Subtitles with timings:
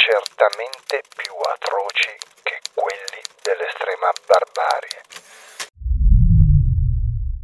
[0.00, 2.08] Certamente più atroci
[2.42, 5.04] che quelli dell'estrema barbarie.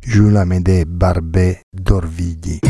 [0.01, 2.61] Jules Amédée Barbet d'Orvigli.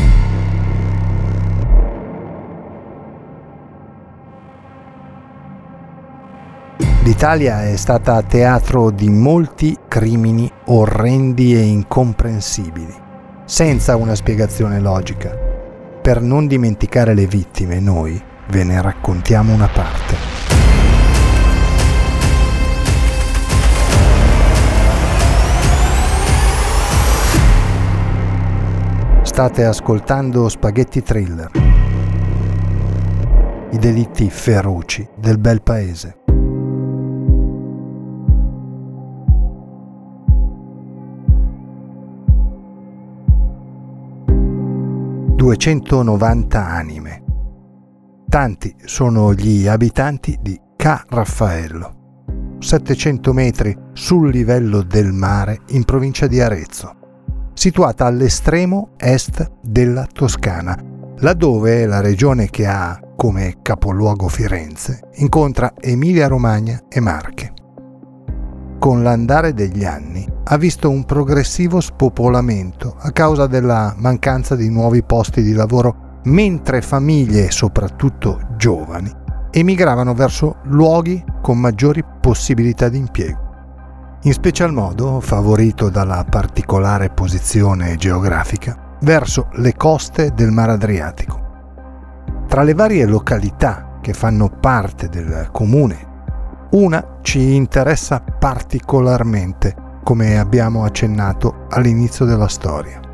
[7.03, 12.93] L'Italia è stata teatro di molti crimini orrendi e incomprensibili,
[13.45, 15.33] senza una spiegazione logica.
[16.01, 20.15] Per non dimenticare le vittime, noi ve ne raccontiamo una parte.
[29.23, 31.51] State ascoltando Spaghetti Thriller.
[33.69, 36.15] I delitti feroci del bel paese.
[45.37, 47.26] ...290 anime.
[48.29, 56.27] Tanti sono gli abitanti di Ca Raffaello, 700 metri sul livello del mare in provincia
[56.27, 56.97] di Arezzo
[57.57, 60.77] situata all'estremo est della Toscana,
[61.17, 67.53] laddove la regione che ha come capoluogo Firenze incontra Emilia-Romagna e Marche.
[68.77, 75.01] Con l'andare degli anni ha visto un progressivo spopolamento a causa della mancanza di nuovi
[75.01, 79.11] posti di lavoro, mentre famiglie, soprattutto giovani,
[79.51, 83.47] emigravano verso luoghi con maggiori possibilità di impiego
[84.27, 91.45] in special modo favorito dalla particolare posizione geografica verso le coste del Mar Adriatico.
[92.47, 96.15] Tra le varie località che fanno parte del comune,
[96.71, 103.06] una ci interessa particolarmente, come abbiamo accennato all'inizio della storia.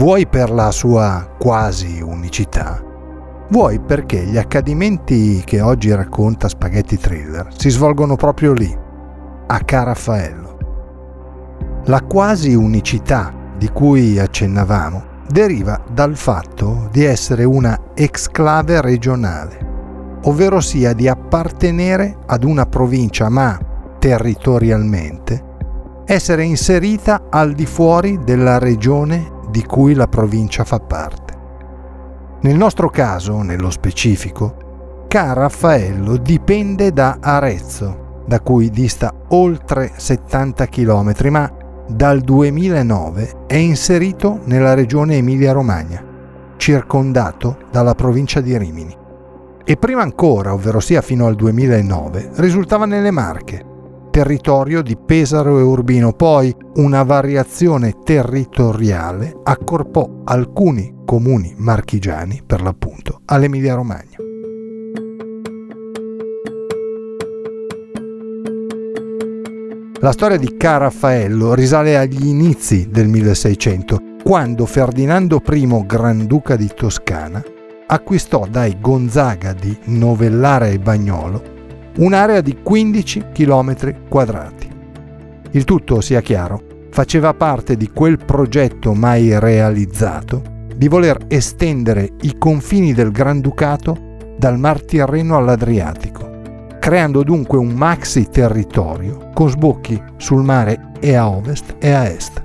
[0.00, 2.82] Vuoi per la sua quasi unicità,
[3.50, 8.74] vuoi perché gli accadimenti che oggi racconta Spaghetti Thriller si svolgono proprio lì,
[9.46, 10.56] a Caraffaello.
[11.84, 20.60] La quasi unicità di cui accennavamo deriva dal fatto di essere una exclave regionale, ovvero
[20.60, 23.58] sia di appartenere ad una provincia ma
[23.98, 25.48] territorialmente
[26.06, 31.38] essere inserita al di fuori della regione di cui la provincia fa parte.
[32.42, 41.12] Nel nostro caso, nello specifico, Caraffaello dipende da Arezzo, da cui dista oltre 70 km,
[41.30, 41.52] ma
[41.88, 46.02] dal 2009 è inserito nella regione Emilia-Romagna,
[46.56, 48.96] circondato dalla provincia di Rimini.
[49.64, 53.64] E prima ancora, ovvero sia fino al 2009, risultava nelle Marche,
[54.10, 56.12] territorio di Pesaro e Urbino.
[56.12, 64.16] Poi una variazione territoriale accorpò alcuni comuni marchigiani, per l'appunto, all'Emilia-Romagna.
[70.02, 77.42] La storia di Caraffaello risale agli inizi del 1600, quando Ferdinando I, Granduca di Toscana,
[77.86, 81.49] acquistò dai Gonzaga di Novellare e Bagnolo
[81.96, 84.68] un'area di 15 km quadrati.
[85.52, 90.42] Il tutto, sia chiaro, faceva parte di quel progetto mai realizzato
[90.74, 96.30] di voler estendere i confini del Granducato dal Mar Tirreno all'Adriatico
[96.80, 102.40] creando dunque un maxi territorio con sbocchi sul mare e a ovest e a est.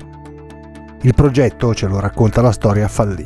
[1.02, 3.26] Il progetto, ce lo racconta la storia, fallì.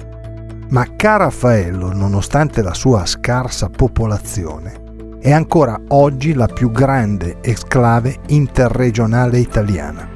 [0.70, 4.88] Ma Caraffaello, nonostante la sua scarsa popolazione,
[5.22, 10.08] è ancora oggi la più grande exclave interregionale italiana.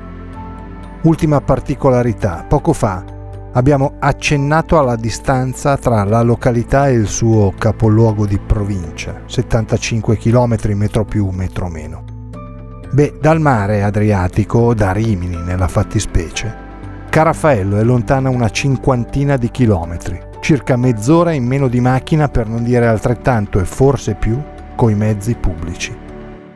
[1.01, 3.03] Ultima particolarità, poco fa
[3.51, 10.55] abbiamo accennato alla distanza tra la località e il suo capoluogo di provincia, 75 km
[10.73, 12.03] metro più metro meno.
[12.89, 16.61] Beh, dal mare Adriatico, da Rimini nella fattispecie,
[17.09, 22.63] Caraffaello è lontana una cinquantina di chilometri, circa mezz'ora in meno di macchina per non
[22.63, 24.41] dire altrettanto e forse più
[24.75, 25.95] coi mezzi pubblici,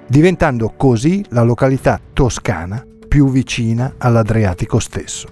[0.07, 5.27] diventando così la località toscana più vicina all'Adriatico stesso.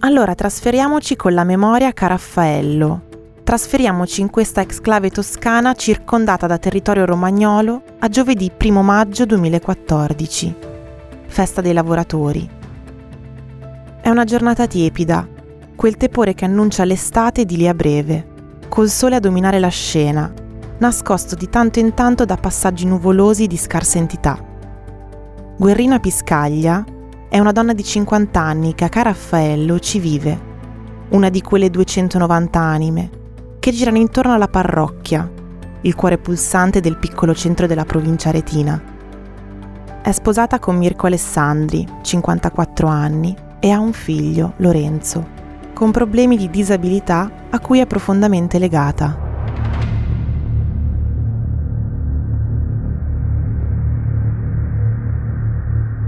[0.00, 3.10] Allora trasferiamoci con la memoria a Caraffaello.
[3.44, 10.56] Trasferiamoci in questa exclave toscana circondata da territorio romagnolo a giovedì 1 maggio 2014,
[11.26, 12.48] festa dei lavoratori.
[14.00, 15.28] È una giornata tiepida,
[15.76, 18.26] quel tepore che annuncia l'estate di lì a breve,
[18.68, 20.32] col sole a dominare la scena,
[20.82, 24.36] nascosto di tanto in tanto da passaggi nuvolosi di scarsa entità.
[25.56, 26.84] Guerrina Piscaglia
[27.28, 30.50] è una donna di 50 anni che a Caraffaello ci vive,
[31.10, 33.10] una di quelle 290 anime
[33.60, 35.30] che girano intorno alla parrocchia,
[35.82, 38.82] il cuore pulsante del piccolo centro della provincia aretina.
[40.02, 45.24] È sposata con Mirko Alessandri, 54 anni, e ha un figlio, Lorenzo,
[45.72, 49.30] con problemi di disabilità a cui è profondamente legata.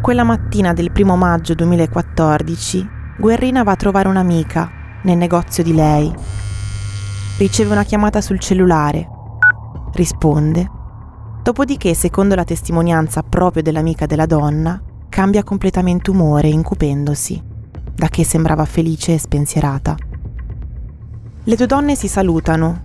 [0.05, 4.71] Quella mattina del primo maggio 2014, Guerrina va a trovare un'amica
[5.05, 6.15] nel negozio di lei.
[7.39, 9.09] Riceve una chiamata sul cellulare.
[9.95, 10.71] Risponde.
[11.43, 14.79] Dopodiché, secondo la testimonianza proprio dell'amica della donna,
[15.09, 17.43] cambia completamente umore, incupendosi,
[17.95, 19.97] da che sembrava felice e spensierata.
[21.45, 22.83] Le due donne si salutano.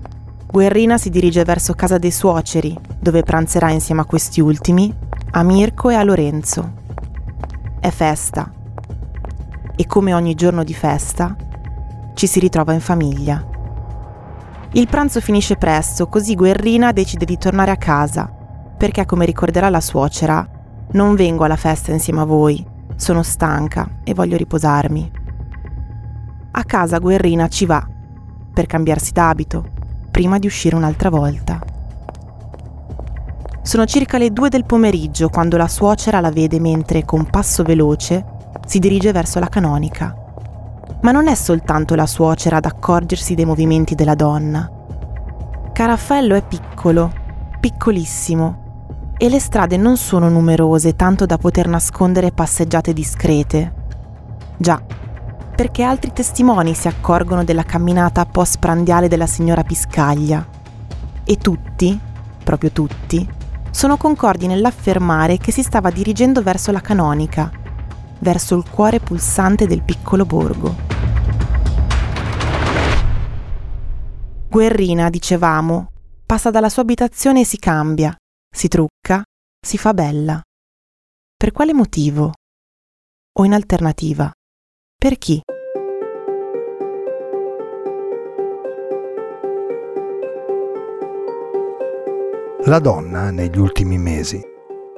[0.47, 4.95] Guerrina si dirige verso casa dei suoceri, dove pranzerà insieme a questi ultimi,
[5.31, 6.78] a Mirko e a Lorenzo,
[7.79, 8.51] è festa
[9.75, 11.35] e come ogni giorno di festa
[12.13, 13.47] ci si ritrova in famiglia.
[14.73, 18.29] Il pranzo finisce presto, così Guerrina decide di tornare a casa,
[18.77, 20.47] perché come ricorderà la suocera,
[20.91, 22.63] non vengo alla festa insieme a voi,
[22.95, 25.11] sono stanca e voglio riposarmi.
[26.51, 27.87] A casa Guerrina ci va,
[28.53, 29.65] per cambiarsi d'abito,
[30.11, 31.68] prima di uscire un'altra volta.
[33.69, 38.25] Sono circa le due del pomeriggio quando la suocera la vede mentre, con passo veloce,
[38.65, 40.15] si dirige verso la canonica.
[41.03, 44.67] Ma non è soltanto la suocera ad accorgersi dei movimenti della donna.
[45.71, 47.11] Caraffello è piccolo,
[47.59, 53.73] piccolissimo, e le strade non sono numerose tanto da poter nascondere passeggiate discrete.
[54.57, 54.81] Già,
[55.55, 60.43] perché altri testimoni si accorgono della camminata post-prandiale della signora Piscaglia.
[61.23, 61.99] E tutti,
[62.43, 63.37] proprio tutti,
[63.71, 67.51] sono concordi nell'affermare che si stava dirigendo verso la canonica,
[68.19, 70.75] verso il cuore pulsante del piccolo borgo.
[74.49, 75.91] Guerrina, dicevamo,
[76.25, 78.15] passa dalla sua abitazione e si cambia,
[78.49, 79.23] si trucca,
[79.59, 80.41] si fa bella.
[81.37, 82.33] Per quale motivo?
[83.37, 84.31] O in alternativa,
[84.97, 85.41] per chi?
[92.69, 94.39] La donna, negli ultimi mesi,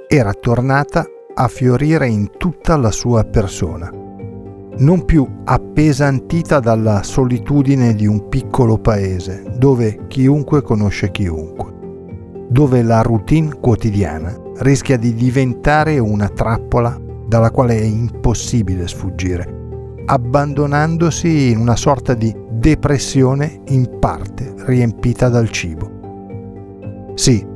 [0.09, 3.89] era tornata a fiorire in tutta la sua persona,
[4.79, 11.73] non più appesantita dalla solitudine di un piccolo paese dove chiunque conosce chiunque,
[12.50, 21.51] dove la routine quotidiana rischia di diventare una trappola dalla quale è impossibile sfuggire, abbandonandosi
[21.51, 26.00] in una sorta di depressione in parte riempita dal cibo.
[27.15, 27.47] Sì,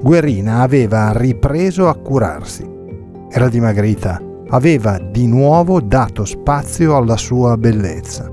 [0.00, 2.68] Guerrina aveva ripreso a curarsi.
[3.30, 8.30] Era dimagrita, aveva di nuovo dato spazio alla sua bellezza.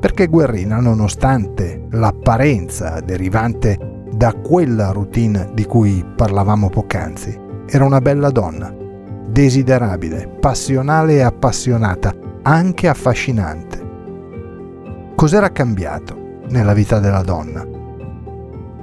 [0.00, 8.30] Perché Guerrina, nonostante l'apparenza derivante da quella routine di cui parlavamo poc'anzi, era una bella
[8.30, 8.74] donna,
[9.28, 13.86] desiderabile, passionale e appassionata, anche affascinante.
[15.14, 16.16] Cos'era cambiato
[16.48, 17.77] nella vita della donna?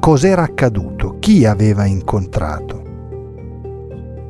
[0.05, 2.79] Cos'era accaduto, chi aveva incontrato.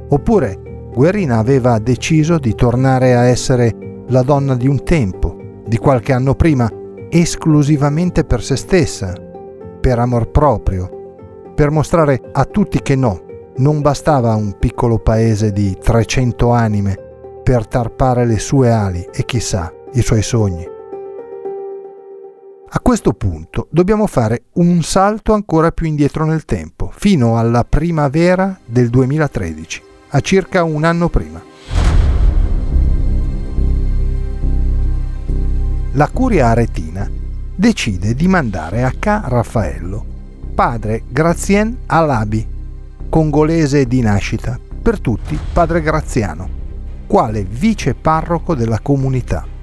[0.07, 5.35] Oppure Guerrina aveva deciso di tornare a essere la donna di un tempo,
[5.67, 6.71] di qualche anno prima,
[7.09, 9.15] esclusivamente per se stessa,
[9.81, 10.89] per amor proprio,
[11.53, 13.25] per mostrare a tutti che no,
[13.57, 16.95] non bastava un piccolo paese di 300 anime
[17.43, 20.74] per tarpare le sue ali e chissà i suoi sogni.
[22.67, 28.59] A questo punto dobbiamo fare un salto ancora più indietro nel tempo, fino alla primavera
[28.65, 31.41] del 2013, a circa un anno prima.
[35.93, 37.09] La curia aretina
[37.55, 40.13] decide di mandare a Ca Raffaello
[40.55, 42.47] padre Grazien Alabi,
[43.09, 46.49] congolese di nascita, per tutti padre Graziano,
[47.07, 49.54] quale vice parroco della comunità.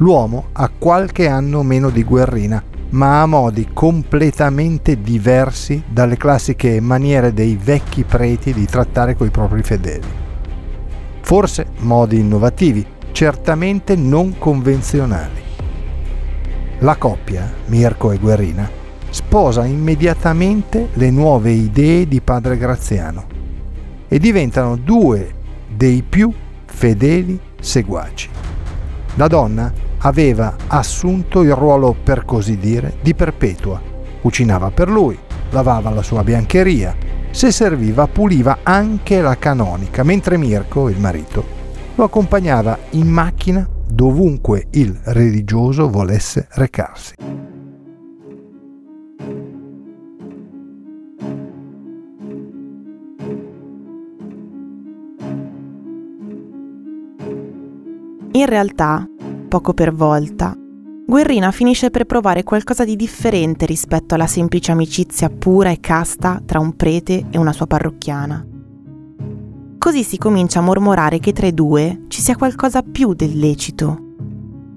[0.00, 7.34] L'uomo ha qualche anno meno di Guerrina, ma ha modi completamente diversi dalle classiche maniere
[7.34, 10.08] dei vecchi preti di trattare coi propri fedeli.
[11.20, 15.42] Forse modi innovativi, certamente non convenzionali.
[16.78, 18.70] La coppia, Mirko e Guerrina,
[19.10, 23.26] sposa immediatamente le nuove idee di padre Graziano
[24.08, 25.30] e diventano due
[25.68, 26.32] dei più
[26.64, 28.30] fedeli seguaci.
[29.16, 33.80] La donna aveva assunto il ruolo, per così dire, di perpetua.
[34.20, 35.18] Cucinava per lui,
[35.50, 36.94] lavava la sua biancheria,
[37.30, 41.58] se serviva puliva anche la canonica, mentre Mirko, il marito,
[41.94, 47.14] lo accompagnava in macchina dovunque il religioso volesse recarsi.
[58.32, 59.06] In realtà,
[59.50, 60.56] poco per volta,
[61.04, 66.60] Guerrina finisce per provare qualcosa di differente rispetto alla semplice amicizia pura e casta tra
[66.60, 68.46] un prete e una sua parrocchiana.
[69.76, 74.14] Così si comincia a mormorare che tra i due ci sia qualcosa più del lecito.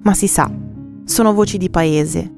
[0.01, 0.51] Ma si sa,
[1.05, 2.33] sono voci di paese.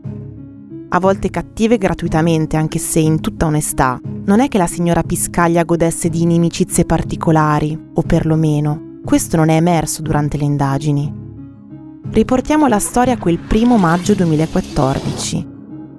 [0.89, 5.63] A volte cattive gratuitamente, anche se in tutta onestà, non è che la signora Piscaglia
[5.63, 11.23] godesse di inimicizie particolari, o perlomeno, questo non è emerso durante le indagini.
[12.11, 15.47] Riportiamo la storia a quel primo maggio 2014,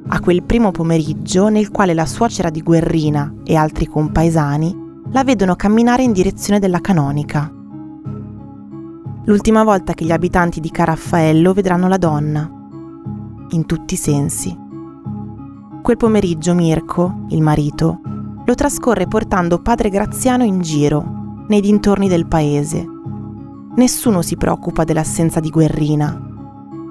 [0.09, 5.57] a quel primo pomeriggio nel quale la suocera di Guerrina e altri compaesani la vedono
[5.57, 7.53] camminare in direzione della canonica.
[9.25, 12.51] L'ultima volta che gli abitanti di Caraffaello vedranno la donna,
[13.51, 14.57] in tutti i sensi.
[15.83, 18.01] Quel pomeriggio Mirko, il marito,
[18.45, 22.87] lo trascorre portando padre Graziano in giro, nei dintorni del paese,
[23.77, 26.19] Nessuno si preoccupa dell'assenza di Guerrina.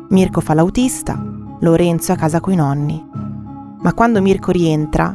[0.10, 1.20] Mirko fa l'autista,
[1.62, 3.04] Lorenzo è a casa coi nonni.
[3.82, 5.12] Ma quando Mirko rientra,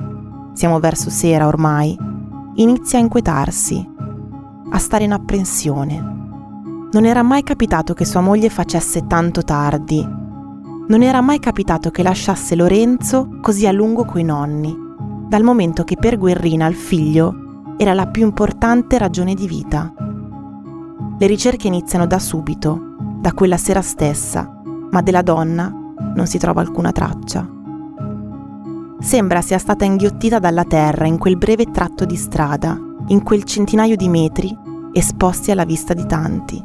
[0.52, 1.96] siamo verso sera ormai,
[2.54, 3.88] inizia a inquietarsi,
[4.68, 6.88] a stare in apprensione.
[6.90, 10.04] Non era mai capitato che sua moglie facesse tanto tardi.
[10.88, 14.76] Non era mai capitato che lasciasse Lorenzo così a lungo coi nonni,
[15.28, 19.94] dal momento che per Guerrina il figlio era la più importante ragione di vita.
[21.20, 24.50] Le ricerche iniziano da subito, da quella sera stessa,
[24.90, 25.70] ma della donna
[26.14, 27.46] non si trova alcuna traccia.
[29.00, 32.74] Sembra sia stata inghiottita dalla terra in quel breve tratto di strada,
[33.08, 34.56] in quel centinaio di metri
[34.94, 36.62] esposti alla vista di tanti.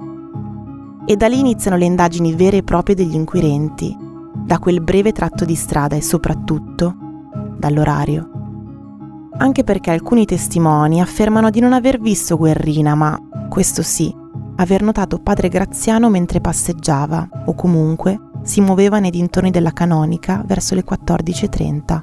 [1.06, 3.94] E da lì iniziano le indagini vere e proprie degli inquirenti,
[4.38, 6.96] da quel breve tratto di strada e soprattutto
[7.58, 8.30] dall'orario.
[9.38, 13.20] Anche perché alcuni testimoni affermano di non aver visto Guerrina, ma
[13.50, 14.24] questo sì,
[14.58, 20.76] aver notato padre Graziano mentre passeggiava o comunque si muoveva nei dintorni della canonica verso
[20.76, 22.02] le 14.30,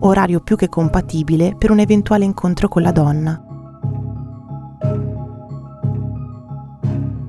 [0.00, 3.42] orario più che compatibile per un eventuale incontro con la donna.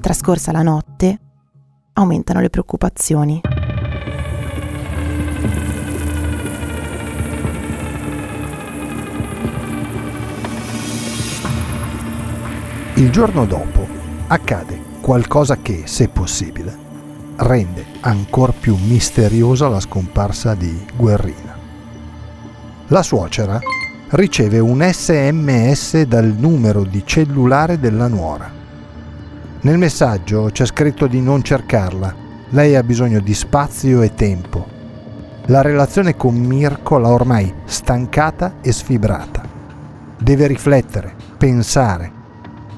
[0.02, 1.20] Trascorsa la notte,
[1.94, 3.42] aumentano le preoccupazioni.
[12.98, 16.76] Il giorno dopo, accade qualcosa che, se possibile,
[17.38, 21.56] rende ancora più misteriosa la scomparsa di Guerrina.
[22.88, 23.60] La suocera
[24.10, 28.50] riceve un sms dal numero di cellulare della nuora.
[29.62, 32.16] Nel messaggio c'è scritto di non cercarla,
[32.50, 34.74] lei ha bisogno di spazio e tempo.
[35.48, 39.44] La relazione con Mirko l'ha ormai stancata e sfibrata.
[40.18, 42.12] Deve riflettere, pensare,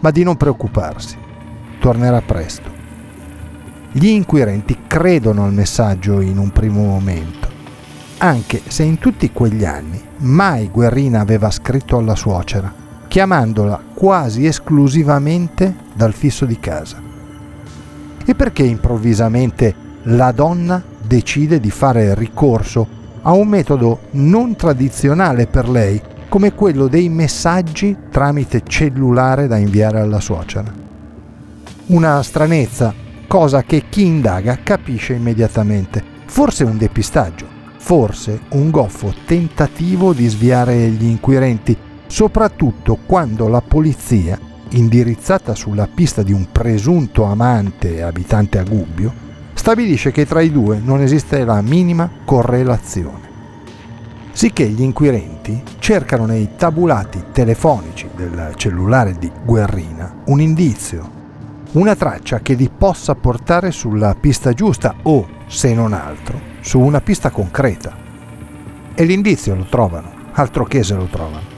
[0.02, 1.26] ma di non preoccuparsi
[1.80, 2.70] tornerà presto.
[3.92, 7.48] Gli inquirenti credono al messaggio in un primo momento,
[8.20, 12.72] anche se in tutti quegli anni mai Guerrina aveva scritto alla suocera,
[13.08, 17.02] chiamandola quasi esclusivamente dal fisso di casa.
[18.26, 22.88] E perché improvvisamente la donna decide di fare ricorso
[23.22, 30.00] a un metodo non tradizionale per lei, come quello dei messaggi tramite cellulare da inviare
[30.00, 30.86] alla suocera?
[31.88, 32.94] Una stranezza,
[33.28, 36.04] cosa che chi indaga capisce immediatamente.
[36.26, 37.46] Forse un depistaggio,
[37.78, 41.78] forse un goffo tentativo di sviare gli inquirenti,
[42.08, 44.38] soprattutto quando la polizia,
[44.72, 50.80] indirizzata sulla pista di un presunto amante abitante a Gubbio, stabilisce che tra i due
[50.84, 53.26] non esiste la minima correlazione.
[54.32, 61.17] Sicché gli inquirenti cercano nei tabulati telefonici del cellulare di Guerrina un indizio,
[61.74, 67.02] una traccia che li possa portare sulla pista giusta o, se non altro, su una
[67.02, 67.96] pista concreta.
[68.96, 71.56] E l'indizio lo trovano, altro che se lo trovano.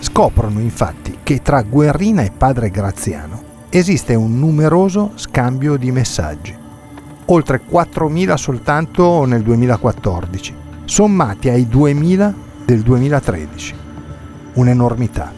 [0.00, 6.54] Scoprono infatti che tra Guerrina e padre Graziano esiste un numeroso scambio di messaggi,
[7.26, 12.32] oltre 4.000 soltanto nel 2014, sommati ai 2.000
[12.64, 13.74] del 2013.
[14.54, 15.37] Un'enormità.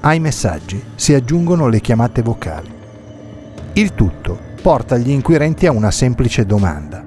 [0.00, 2.72] Ai messaggi si aggiungono le chiamate vocali.
[3.72, 7.04] Il tutto porta gli inquirenti a una semplice domanda.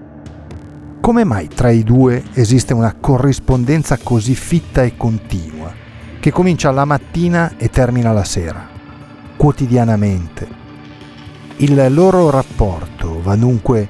[1.00, 5.74] Come mai tra i due esiste una corrispondenza così fitta e continua,
[6.20, 8.68] che comincia la mattina e termina la sera,
[9.38, 10.48] quotidianamente?
[11.58, 13.88] Il loro rapporto va dunque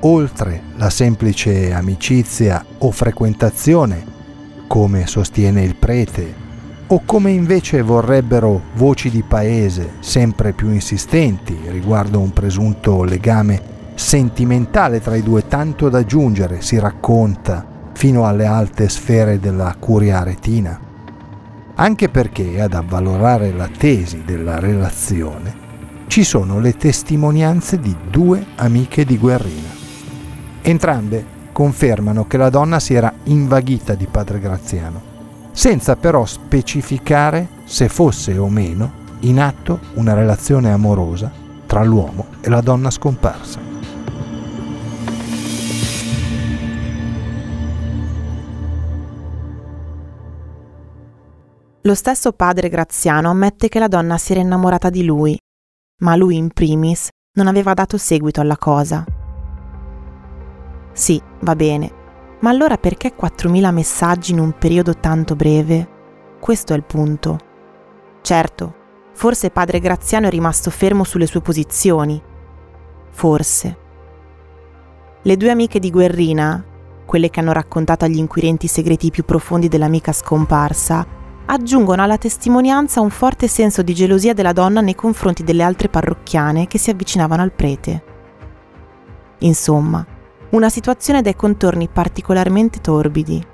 [0.00, 4.04] oltre la semplice amicizia o frequentazione,
[4.66, 6.46] come sostiene il prete,
[6.90, 15.00] o come invece vorrebbero voci di paese sempre più insistenti riguardo un presunto legame sentimentale
[15.00, 20.80] tra i due tanto da giungere, si racconta, fino alle alte sfere della curia aretina.
[21.74, 25.66] Anche perché ad avvalorare la tesi della relazione
[26.06, 29.68] ci sono le testimonianze di due amiche di Guerrina.
[30.62, 35.02] Entrambe confermano che la donna si era invaghita di padre Graziano,
[35.58, 41.32] senza però specificare se fosse o meno in atto una relazione amorosa
[41.66, 43.58] tra l'uomo e la donna scomparsa.
[51.80, 55.36] Lo stesso padre Graziano ammette che la donna si era innamorata di lui,
[56.02, 59.04] ma lui in primis non aveva dato seguito alla cosa.
[60.92, 61.97] Sì, va bene,
[62.40, 65.96] ma allora perché 4.000 messaggi in un periodo tanto breve?
[66.38, 67.38] Questo è il punto.
[68.20, 68.74] Certo,
[69.12, 72.20] forse padre Graziano è rimasto fermo sulle sue posizioni.
[73.10, 73.76] Forse.
[75.22, 76.64] Le due amiche di Guerrina,
[77.04, 81.06] quelle che hanno raccontato agli inquirenti i segreti più profondi dell'amica scomparsa,
[81.46, 86.66] aggiungono alla testimonianza un forte senso di gelosia della donna nei confronti delle altre parrocchiane
[86.66, 88.02] che si avvicinavano al prete.
[89.38, 90.06] Insomma,
[90.50, 93.44] una situazione dai contorni particolarmente torbidi,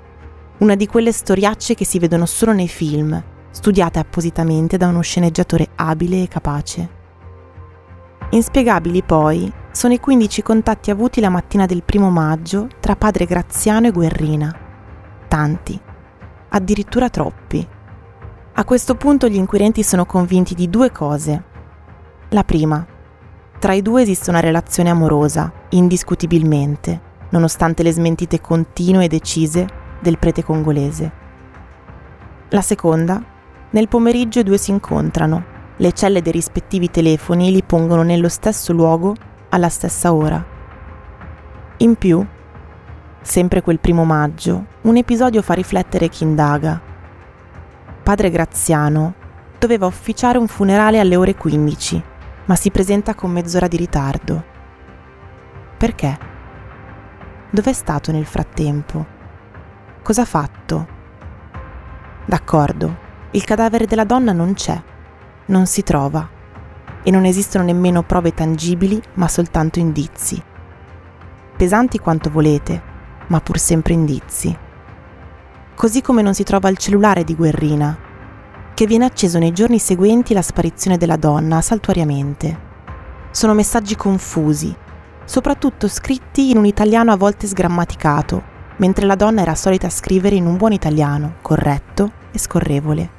[0.59, 5.69] una di quelle storiacce che si vedono solo nei film, studiate appositamente da uno sceneggiatore
[5.75, 6.89] abile e capace.
[8.29, 13.87] Inspiegabili poi sono i 15 contatti avuti la mattina del primo maggio tra padre Graziano
[13.87, 14.57] e Guerrina.
[15.27, 15.79] Tanti,
[16.49, 17.67] addirittura troppi.
[18.53, 21.43] A questo punto gli inquirenti sono convinti di due cose.
[22.29, 22.85] La prima,
[23.59, 29.67] tra i due esiste una relazione amorosa, indiscutibilmente, nonostante le smentite continue e decise
[29.99, 31.11] del prete congolese.
[32.49, 33.21] La seconda,
[33.71, 38.71] nel pomeriggio i due si incontrano, le celle dei rispettivi telefoni li pongono nello stesso
[38.71, 39.15] luogo
[39.49, 40.43] alla stessa ora.
[41.77, 42.25] In più,
[43.21, 46.93] sempre quel primo maggio, un episodio fa riflettere chi indaga
[48.05, 49.15] padre Graziano
[49.57, 52.03] doveva ufficiare un funerale alle ore 15,
[52.45, 54.43] ma si presenta con mezz'ora di ritardo.
[55.77, 56.17] Perché?
[57.49, 59.05] Dov'è stato nel frattempo?
[60.01, 60.87] Cosa ha fatto?
[62.25, 62.97] D'accordo,
[63.31, 64.81] il cadavere della donna non c'è,
[65.47, 66.27] non si trova
[67.03, 70.41] e non esistono nemmeno prove tangibili, ma soltanto indizi.
[71.55, 72.81] Pesanti quanto volete,
[73.27, 74.63] ma pur sempre indizi
[75.75, 77.95] così come non si trova il cellulare di Guerrina,
[78.75, 82.73] che viene acceso nei giorni seguenti la sparizione della donna saltuariamente.
[83.31, 84.75] Sono messaggi confusi,
[85.23, 88.43] soprattutto scritti in un italiano a volte sgrammaticato,
[88.77, 93.09] mentre la donna era solita scrivere in un buon italiano, corretto e scorrevole.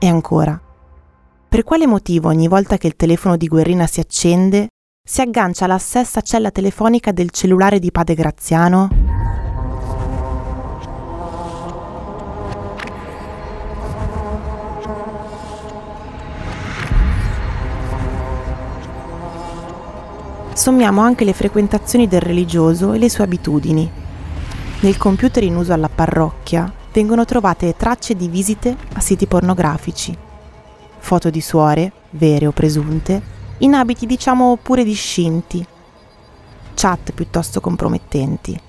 [0.00, 0.60] E ancora,
[1.48, 4.66] per quale motivo ogni volta che il telefono di Guerrina si accende,
[5.08, 8.99] si aggancia alla stessa cella telefonica del cellulare di Padre Graziano?
[20.60, 23.90] Sommiamo anche le frequentazioni del religioso e le sue abitudini.
[24.80, 30.14] Nel computer in uso alla parrocchia vengono trovate tracce di visite a siti pornografici,
[30.98, 33.22] foto di suore, vere o presunte,
[33.58, 35.64] in abiti diciamo pure discinti,
[36.74, 38.60] chat piuttosto compromettenti.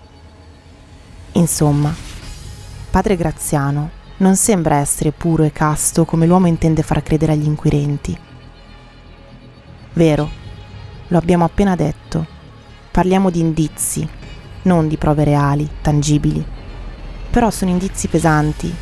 [1.33, 1.93] Insomma,
[2.89, 8.17] padre Graziano non sembra essere puro e casto come l'uomo intende far credere agli inquirenti.
[9.91, 10.39] Vero,
[11.11, 12.25] lo abbiamo appena detto.
[12.89, 14.07] Parliamo di indizi,
[14.63, 16.43] non di prove reali, tangibili.
[17.29, 18.73] Però sono indizi pesanti,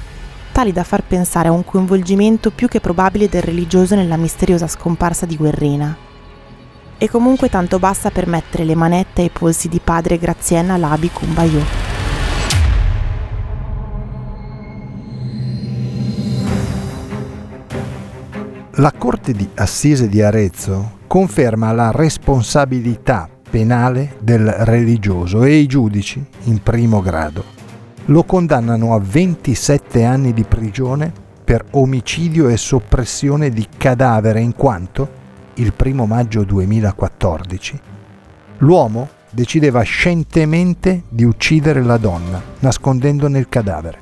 [0.51, 5.25] tali da far pensare a un coinvolgimento più che probabile del religioso nella misteriosa scomparsa
[5.25, 5.95] di Guerrina.
[6.97, 11.61] E comunque tanto basta per mettere le manette ai polsi di padre Graziella Labi Cumbayò.
[18.73, 26.23] La Corte di Assise di Arezzo conferma la responsabilità penale del religioso e i giudici,
[26.43, 27.43] in primo grado,
[28.05, 31.11] lo condannano a 27 anni di prigione
[31.43, 35.09] per omicidio e soppressione di cadavere in quanto,
[35.55, 37.79] il primo maggio 2014,
[38.59, 43.99] l'uomo decideva scientemente di uccidere la donna, nascondendone il cadavere.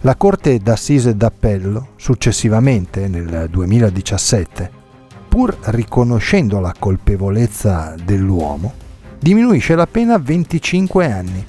[0.00, 4.80] La Corte d'Assise d'Appello, successivamente nel 2017,
[5.32, 8.74] pur riconoscendo la colpevolezza dell'uomo,
[9.18, 11.42] diminuisce la pena a 25 anni,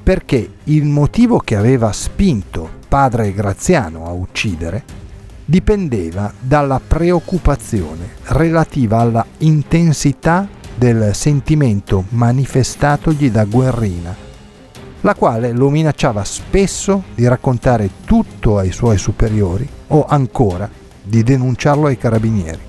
[0.00, 4.84] perché il motivo che aveva spinto padre Graziano a uccidere
[5.44, 14.14] dipendeva dalla preoccupazione relativa alla intensità del sentimento manifestatogli da Guerrina
[15.00, 20.70] la quale lo minacciava spesso di raccontare tutto ai suoi superiori o ancora
[21.02, 22.67] di denunciarlo ai carabinieri.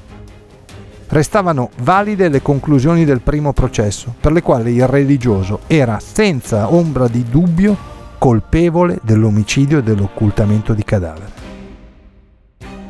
[1.11, 7.07] Restavano valide le conclusioni del primo processo, per le quali il religioso era senza ombra
[7.07, 7.75] di dubbio
[8.19, 11.31] colpevole dell'omicidio e dell'occultamento di cadavere.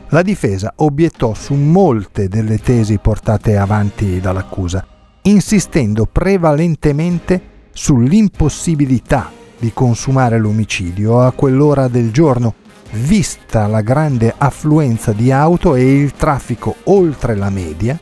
[0.10, 4.86] La difesa obiettò su molte delle tesi portate avanti dall'accusa,
[5.22, 12.56] insistendo prevalentemente sull'impossibilità di consumare l'omicidio a quell'ora del giorno,
[12.92, 17.98] vista la grande affluenza di auto e il traffico oltre la media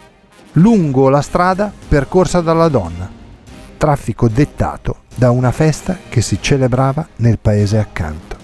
[0.57, 3.09] lungo la strada percorsa dalla donna,
[3.77, 8.35] traffico dettato da una festa che si celebrava nel paese accanto.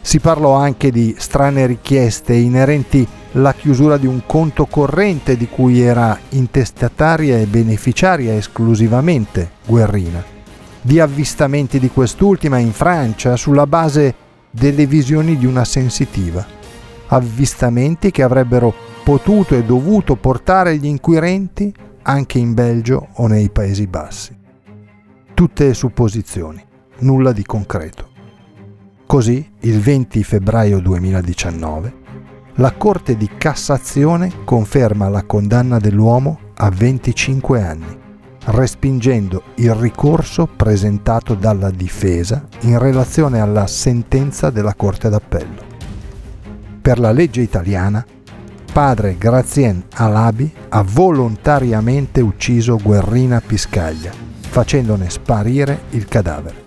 [0.00, 5.80] Si parlò anche di strane richieste inerenti alla chiusura di un conto corrente di cui
[5.80, 10.32] era intestataria e beneficiaria esclusivamente Guerrina
[10.86, 14.14] di avvistamenti di quest'ultima in Francia sulla base
[14.50, 16.44] delle visioni di una sensitiva.
[17.06, 23.86] Avvistamenti che avrebbero potuto e dovuto portare gli inquirenti anche in Belgio o nei Paesi
[23.86, 24.34] Bassi.
[25.34, 26.64] Tutte supposizioni,
[27.00, 28.08] nulla di concreto.
[29.04, 31.94] Così, il 20 febbraio 2019,
[32.54, 38.02] la Corte di Cassazione conferma la condanna dell'uomo a 25 anni
[38.46, 45.72] respingendo il ricorso presentato dalla difesa in relazione alla sentenza della Corte d'Appello.
[46.82, 48.04] Per la legge italiana,
[48.74, 54.10] padre Grazien Alabi ha volontariamente ucciso Guerrina Piscaglia,
[54.40, 56.64] facendone sparire il cadavere.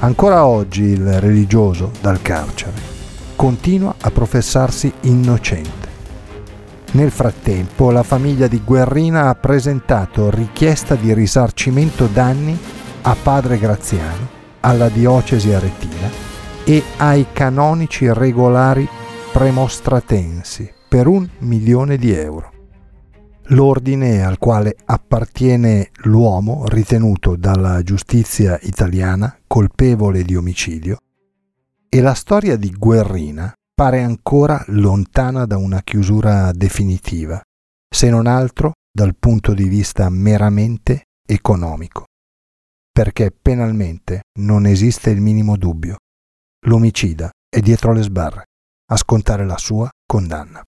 [0.00, 2.76] Ancora oggi il religioso, dal carcere,
[3.34, 5.88] continua a professarsi innocente
[6.92, 12.58] nel frattempo la famiglia di Guerrina ha presentato richiesta di risarcimento danni
[13.00, 14.28] a padre Graziano,
[14.60, 16.10] alla diocesi aretina
[16.64, 18.86] e ai canonici regolari
[19.32, 22.52] premostratensi per un milione di euro.
[23.44, 30.98] L'ordine al quale appartiene l'uomo ritenuto dalla giustizia italiana colpevole di omicidio
[31.88, 37.40] e la storia di Guerrina pare ancora lontana da una chiusura definitiva,
[37.88, 42.04] se non altro dal punto di vista meramente economico.
[42.92, 45.96] Perché penalmente non esiste il minimo dubbio.
[46.66, 48.44] L'omicida è dietro le sbarre
[48.90, 50.60] a scontare la sua condanna.